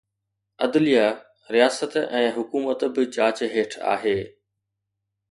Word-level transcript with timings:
عدليه، 0.63 1.07
رياست 1.53 1.97
۽ 2.19 2.23
حڪومت 2.37 2.79
به 2.95 3.01
جاچ 3.17 3.39
هيٺ 3.57 3.77
آهي. 3.93 4.15